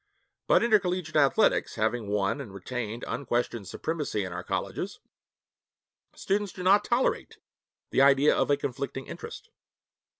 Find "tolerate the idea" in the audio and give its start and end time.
6.83-8.35